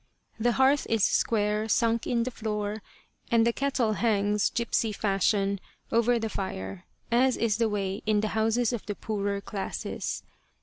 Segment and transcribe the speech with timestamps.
[0.39, 2.81] The hearth is square, sunk in the floor,
[3.29, 5.59] and the kettle hangs, gipsy fashion,
[5.91, 10.23] over the fire, as is the way in the houses of the poorer classes.